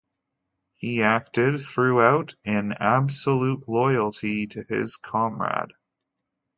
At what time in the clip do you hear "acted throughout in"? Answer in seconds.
1.03-2.71